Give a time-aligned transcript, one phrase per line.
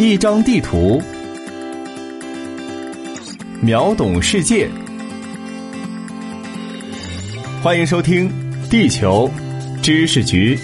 [0.00, 1.02] 一张地图，
[3.60, 4.70] 秒懂世界。
[7.60, 8.30] 欢迎收听
[8.70, 9.28] 《地球
[9.82, 10.54] 知识局》。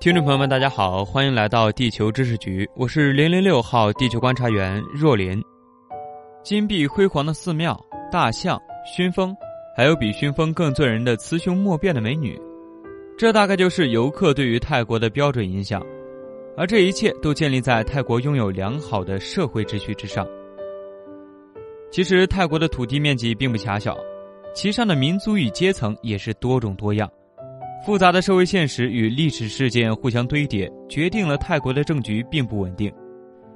[0.00, 5.40] 听众朋友们，大家好，欢迎来到地球知识局，我是零零六号地球观察员若琳。
[6.42, 7.78] 金碧辉煌的寺庙、
[8.10, 9.32] 大象、熏风，
[9.76, 12.36] 还有比熏风更醉人的雌雄莫辨的美女，
[13.16, 15.80] 这大概就是游客对于泰国的标准印象。
[16.56, 20.26] 而这一切都建立在泰国拥有良好的社会秩序之上。
[21.92, 23.96] 其实，泰国的土地面积并不狭小，
[24.52, 27.08] 其上的民族与阶层也是多种多样。
[27.86, 32.92] 复杂的社会现实与历史事件互相堆叠，决定了泰国的政局并不稳定。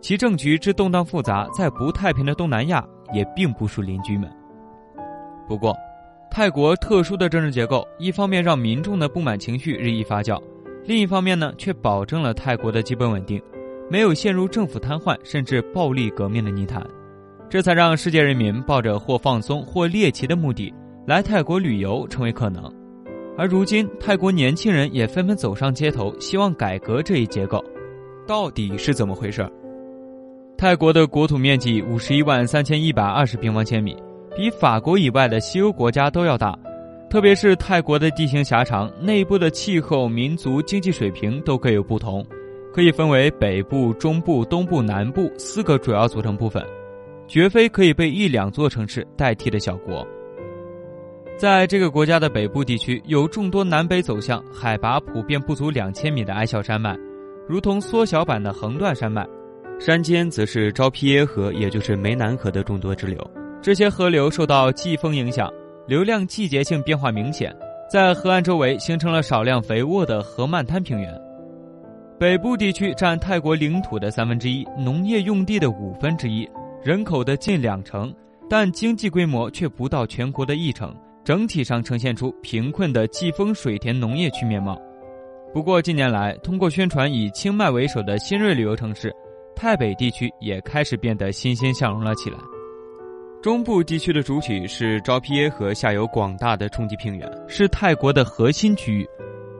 [0.00, 4.30] 其政局之动荡复杂，在不太平的东南亚也并不输邻居们。
[5.48, 5.74] 不过，
[6.30, 10.40] 泰国特殊的政治结构，一方面让民众的不满情绪日益发酵，
[10.84, 13.42] 另一方面呢，却保证了泰国的基本稳定，
[13.90, 16.86] 没有陷入政府瘫痪甚至暴力革命的泥潭。
[17.48, 20.72] 这才让世界人民抱着或放松或猎奇的目的
[21.06, 22.70] 来泰国旅游成为可能。
[23.38, 27.64] 而如今，泰国年轻人也纷纷走上街头，希望改革这一结构，
[28.26, 29.50] 到底是怎么回事？
[30.58, 33.96] 泰国的国土面积五十一万三千一百二十平方千米，
[34.36, 36.52] 比法国以外的西欧国家都要大。
[37.08, 42.26] 特别是泰国的地形狭长，内部的气候、民族、经济水平都各有不同，
[42.74, 46.60] 可以分为北部、中部、东部、南部四个主要组成部分，
[47.28, 50.04] 绝非可以被一两座城市代替的小国。
[51.36, 56.98] 在这个国家的北部地区，有众多南北走向、海拔普遍不足两千米的矮小山脉，
[57.46, 59.22] 如同缩小版的横断山脉；
[59.80, 63.18] 山间则是昭披耶河，也就是湄南河的众多支流。
[63.62, 65.48] 这些河流受到季风影响，
[65.86, 67.54] 流量季节性变化明显，
[67.88, 71.14] 在河岸周围形成了少量肥沃的河漫滩平原。
[72.18, 76.48] 北部地区占泰国领土的三分之一，农业用地的五分之一，
[76.82, 78.12] 人口的近两成，
[78.50, 80.92] 但经济规模却不到全国的一成。
[81.24, 84.80] 整体上呈现出贫困的季风水田农业区面貌。
[85.52, 89.14] 不过近年来，通过宣传以清迈为首的新锐旅游城市，
[89.60, 92.38] 泰北地区也开始变得欣欣向荣了起来。
[93.42, 99.08] 中部地区的主体是昭披耶河下游广大的冲积平原，是泰国的核心区域，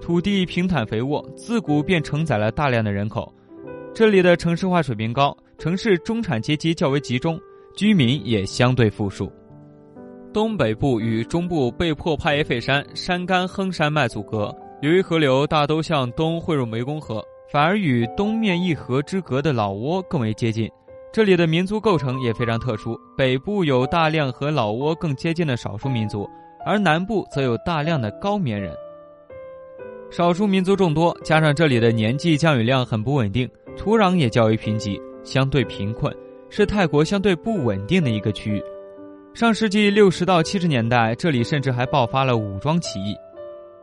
[0.00, 3.34] 土地平坦肥沃，自古便承载了大量的人口。
[3.92, 7.36] 这里的城市化水平高，城市中产阶级较为集中，
[7.74, 9.28] 居民也相对富庶。
[10.32, 17.20] 东北部与中部被迫派耶费山山干亨山脉阻隔，由于河流大都向东汇入湄公河，
[17.50, 20.70] 反而与东面一河之隔的老挝更为接近。
[21.10, 26.28] 这里的民族构成也非常特殊，北部有大量和老挝更接近的少数民族，
[26.66, 28.76] 而南部则有大量的高棉人。
[30.10, 36.14] 少数民族众多，加上这里的年纪降雨量很不稳定，土壤也较为贫瘠，相对贫困，
[36.50, 38.62] 是泰国相对不稳定的一个区域。
[39.32, 43.14] 上世纪六十到七十年代，这里甚至还爆发了武装起义。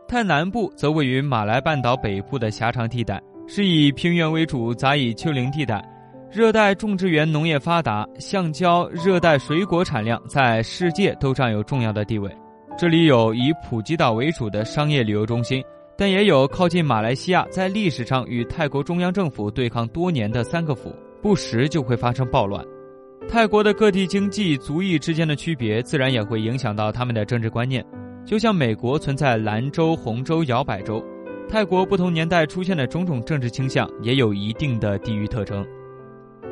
[0.06, 5.82] 泰南部则位于马来半岛北部的狭长地带，是以平原为主，杂以丘陵地带。
[6.30, 12.30] 热带种植园农业发达，橡胶、热带水果产量在世界都占有重要的地位。
[12.76, 15.64] 这里有以普吉岛为主的商业旅游中心，
[15.96, 22.62] 但也有靠近马来西亚，在历史上与泰国中央政府对抗多年的三个府，不时就会发生暴乱。
[23.28, 27.82] 泰国的各地经济族裔之间的区别，自然也会影响到他们的政治观念。
[28.26, 31.02] 就像美国存在蓝州、红州、摇摆州，
[31.48, 35.64] 泰国不同年代出现的种种政治倾向，也有一定的地域特征。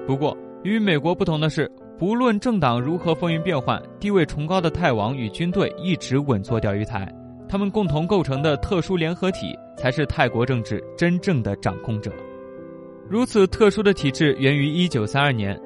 [0.07, 7.13] 不过，与美国不同的是，不论政党如何风云变幻，地位崇高的泰王与军队一直稳坐钓鱼台，
[7.49, 12.13] 他们共同构成的特殊联合体，才是泰国政治真正的掌控者。
[13.09, 15.61] 如此特殊的体制，源于一九三二年。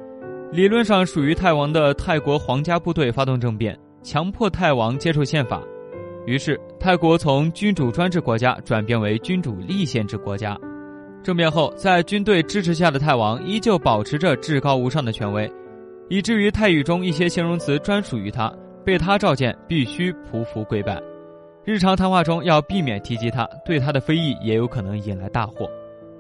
[0.51, 5.63] 理论上属于泰王的泰国皇家部队发动政变，强迫泰王接受宪法，
[6.29, 10.59] 于是泰国从君主专制国家转变为君主立宪制国家。
[11.23, 15.51] 政变后，在军队支持下的泰王依旧保持着至高无上的权威，
[16.11, 18.53] 以至于泰语中一些形容词专属于他，
[18.85, 21.01] 被他召见必须匍匐跪拜，
[21.65, 25.67] 日常谈话中要避免提及他，对他的非议也有可能引来大祸。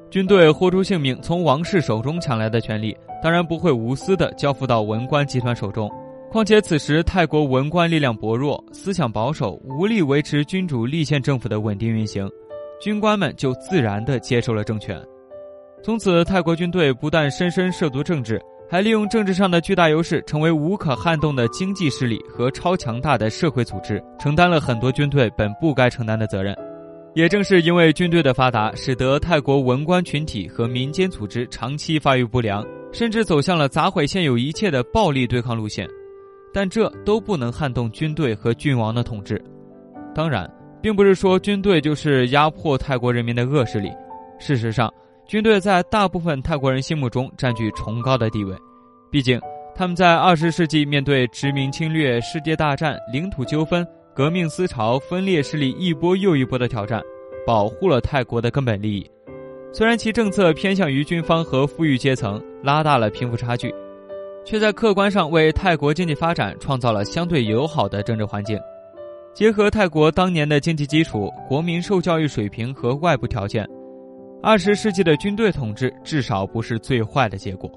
[0.08, 5.90] 军队豁出性命从王室手中抢来的权力，当然不会无私的交付到文官集团手中。
[6.30, 12.28] 况且此时泰国文官力量薄弱，思想保守，无力维持君主立宪政府的稳定运行，
[12.82, 15.00] 军官们就自然地接受了政权。
[15.82, 18.38] 从此，泰国军队不但深深涉足政治，
[18.68, 26.54] 还利用政治上的巨大优势，成为无可撼动的经济势力和超强大的社会组织，承担了很多军队本不该承担的责任。
[27.14, 35.88] 也正是因为军队的发达，使得泰国文官群体和民间组织长期发育不良，甚至走向了砸毁现有一切的暴力对抗路线。
[36.52, 39.42] 但这都不能撼动军队和郡王的统治。
[40.14, 40.50] 当然，
[40.82, 43.90] 并不是说军队就是压迫泰国人民的恶势力。
[44.38, 44.92] 事实上，
[45.26, 48.56] 军队在大部分泰国人心目中占据崇高的地位，
[49.10, 49.40] 毕竟
[49.74, 57.02] 他们在二十世纪面对殖民侵略、世界大战、领土纠纷、革命思潮、分裂势力一波又一波的挑战，
[57.46, 59.08] 保护了泰国的根本利益。
[59.72, 63.72] 虽然其政策偏向于军方和富裕阶层，拉大了贫富差距，
[64.44, 68.58] 却在客观上为泰国经济发展创造了相对友好的政治环境。
[69.34, 73.66] 结合泰国当年的经济基础、国民受教育水平和外部条件。
[74.42, 77.70] 二十世纪的军队统治至少不是最坏的结果。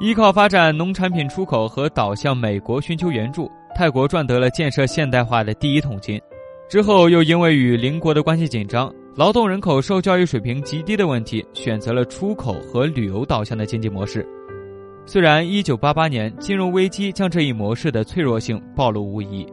[0.00, 6.20] 依靠发展农产品出口和倒向美国寻求援助，泰国赚得了建设现代化的第一桶金。
[6.68, 14.26] 之后又因为与邻国的关系紧张、劳动人口受教育水平极低的问题，选择了出口和旅游导向的经济模式。
[15.08, 19.46] 虽然1988年金融危机将这一模式的脆弱性暴露无遗，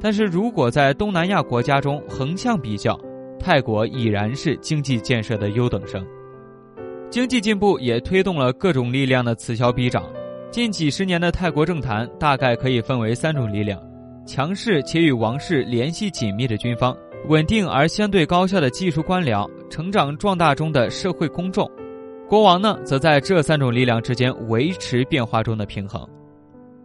[0.00, 2.96] 但是如果在东南亚国家中横向比较，
[3.38, 6.06] 泰国已然是经济建设的优等生，
[7.10, 10.04] 经济进步也推动了各种力量的此消彼长。
[10.48, 13.82] 近几十年的泰国政坛大概可以分为三种力量：
[14.24, 16.96] 强势且与王室联系紧密的军方，
[17.28, 21.68] 稳定而相对高效的技术官僚，成长壮大中的社会公众。
[22.30, 26.08] 国王呢，则在这三种力量之间维持变化中的平衡。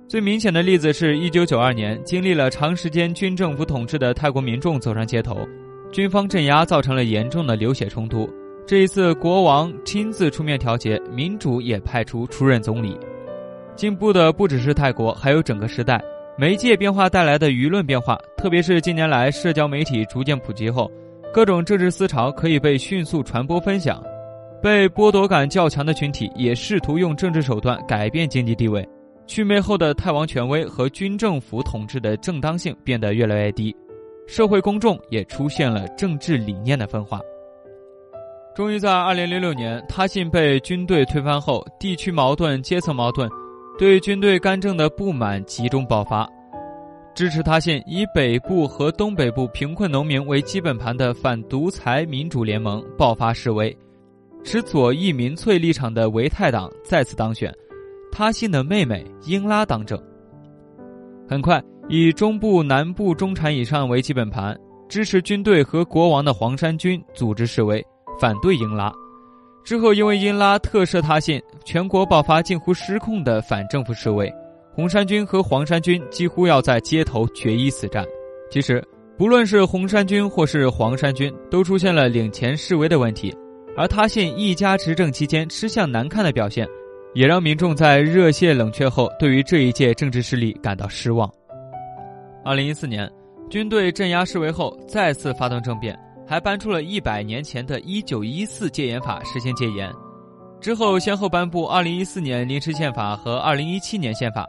[0.08, 5.48] 最明显的例子是一九九二年，经历了长时间军政府统治的泰国民众走上街头。
[5.92, 8.28] 军方镇压造成了严重的流血冲突。
[8.66, 12.98] 这一次，国王亲自出面调解，民主也派出出任总理。
[13.76, 16.04] 进步的不只是泰国，还有整个时代。
[16.40, 20.92] 媒介变化带来的舆论变化，特别是近年来社交媒体逐渐普及后，
[21.32, 24.04] 各种政治思潮可以被迅速传播分享。
[24.66, 28.84] 被剥夺感较强的群体也试图用政治手段改变经济地位。
[29.28, 33.76] 去魅后的泰王权威和军政府统治的正当性变得越来越低。
[34.26, 37.22] 社会公众也出现了政治理念的分化。
[38.56, 43.30] 终于在二零零六年，他信被军队推翻后，地区矛盾、阶层矛盾，
[43.78, 46.28] 对军队干政的不满集中爆发。
[47.14, 53.78] 支持他信以北部和东北部贫困农民为基本盘的反独裁民主联盟爆发示威，
[54.48, 57.52] 使左翼民粹立场的维泰党再次当选，
[58.12, 60.02] 他信的妹妹英拉当政。
[61.28, 61.62] 很快。
[61.88, 64.58] 以中部、南部中产以上为基本盘，
[64.88, 67.84] 支持军队和国王的黄山军组织示威，
[68.20, 68.92] 反对英拉。
[69.64, 74.32] 之后，因为英拉特赦他信，全国爆发近乎失控的反政府示威，
[74.74, 78.04] 红山军和黄山军几乎要在街头决一死战。
[78.50, 78.84] 其实，
[79.16, 83.36] 不论是红山军或是黄山军，都出现了领钱示威的问题。
[83.78, 86.68] 而他信一家执政期间吃相难看的表现，
[87.14, 91.30] 也让民众在热血冷却后，对于这一届政治势力感到失望。
[92.44, 93.12] 二零一四年，
[93.50, 99.92] 军队镇压示威后，再次发动政变，还搬出了一百年前的一九一四戒严法实行戒严。
[100.62, 104.48] 之后，先后颁布二零一四年临时宪法和二零一七年宪法。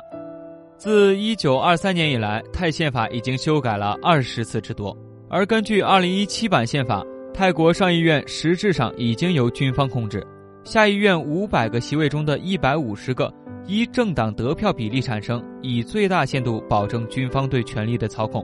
[0.79, 4.97] 自一九二三年以来，泰宪法已经修改了二十次之多。
[5.29, 7.03] 而根据二零一七版宪法，
[7.37, 10.27] 泰国上议院实质上已经由军方控制，
[10.65, 13.31] 下议院五百个席位中的一百五十个。
[13.67, 18.43] 依政党得票比例产生，以最大限度保证军方对权力的操控。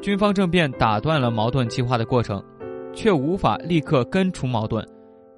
[0.00, 2.42] 军方政变打断了矛盾激化的过程，
[2.94, 4.82] 却无法立刻根除矛盾。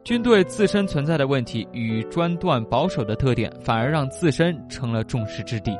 [0.04, 5.76] 军队自身存在的问题与专断保守的特点，反而让自身成了众矢之的。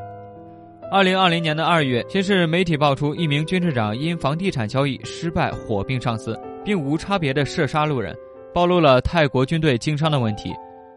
[0.91, 8.17] 二零二零年的二月，先是媒体爆出一名军事长因房地产交易失败火并上司，并无差别的射杀路人，
[8.53, 10.53] 暴露了泰国军队经商的问题。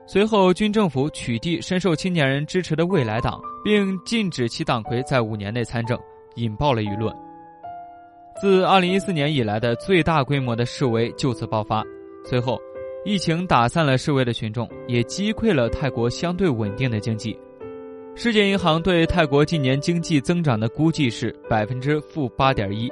[0.08, 6.00] 随后，军政府取缔深受青年人支持的未来党，并禁止其党魁在五年内参政，
[6.36, 7.12] 引爆了舆论。
[8.40, 11.84] 自2014年以来的最大规模的示威就此爆发。
[12.24, 12.60] 随后，
[13.04, 17.36] 疫情打散了示威的群众，也击溃了泰国相对稳定的经济。
[18.14, 22.90] 世界银行对泰国近年经济增长的估计是百分之负八点一。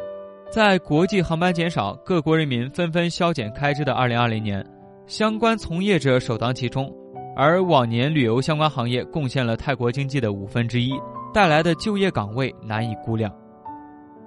[0.53, 4.63] 在国际航班减少、各国人民纷纷削减开支的2020年，
[5.07, 6.93] 相关从业者首当其冲。
[7.35, 10.93] 而往年旅游相关行业贡献了泰国经济的五分之一，
[11.33, 13.33] 带来的就业岗位难以估量。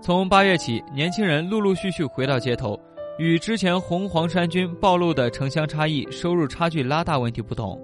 [0.01, 2.77] 从八月起，年轻人陆陆续续回到街头，
[3.21, 7.81] 与之前红黄衫军暴露的城乡差异、收入差距拉大问题不同，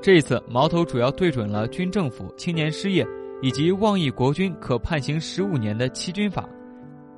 [0.00, 3.06] 这一次，矛头主要对准了军政府、青年失业
[3.42, 6.48] 以及妄议国军可判刑十五年的七军法，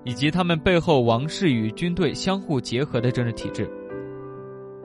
[0.04, 3.68] 以及他们背后王室与军队相互结合的政治体制。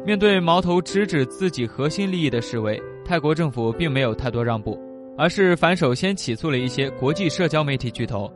[0.06, 4.80] 面对矛头直指自己核心利益的示威，泰国政府并没有太多让步，
[5.18, 8.32] 而是反手先起诉了一些国际社交媒体巨头，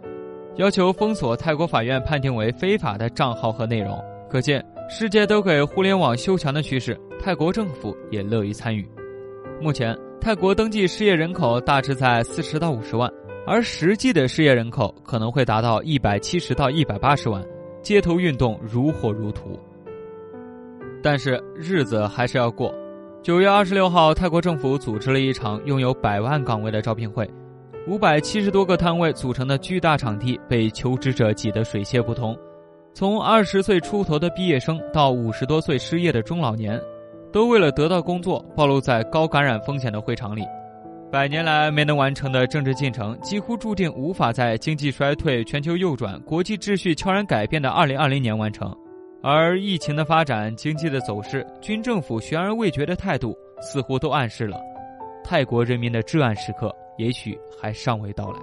[0.58, 3.98] 要求封锁泰国法院判定为非法的账号和内容。
[4.30, 8.86] 可见，世界都给互联网修墙的趋势，泰国政府也乐于参与。
[9.62, 13.10] 目前，泰国登记失业人口大致在四十到五十万，
[13.46, 17.44] 而实际的失业人口可能会达到一百七十到一百八十万，
[17.82, 19.60] 街头运动如火如荼。
[21.02, 22.74] 但是日子还是要过。
[23.22, 27.30] 九月二十六号，泰国政府组织了一场拥有百万岗位的招聘会，
[27.86, 32.38] 五百七十多个摊位组成的巨大场地被求职者挤得水泄不通。
[32.94, 36.82] 从二十岁出头的毕业生到五十多岁失业的中老年，
[37.32, 40.46] 都为了得到工作，暴露在高感染风险的会场里。
[41.14, 48.76] 百年来没能完成的政治进程，几乎注定无法在经济衰退、全球右转、国际秩序悄然改变的二零二零年完成。
[49.22, 54.60] 而疫情的发展、经济的走势、军政府悬而未决的态度，似乎都暗示了
[55.24, 58.40] 泰国人民的至暗时刻也许还尚未到来。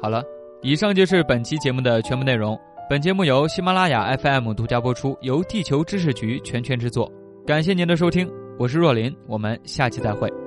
[0.00, 0.24] 好了，
[0.62, 2.58] 以上就是本期节目的全部内容。
[2.88, 7.12] 本节目由喜马拉雅 FM 独家播出，由地球知识局全权制作。
[7.46, 8.26] 感谢您的收听，
[8.58, 10.39] 我是若琳，我们下期再会。